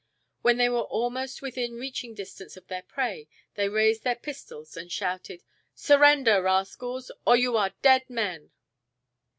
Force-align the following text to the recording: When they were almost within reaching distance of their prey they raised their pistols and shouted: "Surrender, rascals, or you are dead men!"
When 0.41 0.57
they 0.57 0.67
were 0.67 0.79
almost 0.81 1.43
within 1.43 1.75
reaching 1.75 2.15
distance 2.15 2.57
of 2.57 2.65
their 2.65 2.81
prey 2.81 3.27
they 3.53 3.69
raised 3.69 4.03
their 4.03 4.15
pistols 4.15 4.75
and 4.75 4.91
shouted: 4.91 5.43
"Surrender, 5.75 6.41
rascals, 6.41 7.11
or 7.23 7.37
you 7.37 7.55
are 7.55 7.73
dead 7.83 8.09
men!" 8.09 8.49